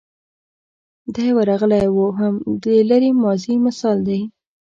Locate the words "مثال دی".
3.65-4.21